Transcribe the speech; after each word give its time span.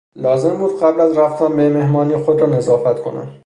لازم 0.15 0.57
بود 0.57 0.79
قبل 0.83 1.01
از 1.01 1.17
رفتن 1.17 1.55
به 1.55 1.69
مهمانی 1.69 2.17
خود 2.17 2.41
را 2.41 2.47
نظافت 2.47 3.03
کنم. 3.03 3.33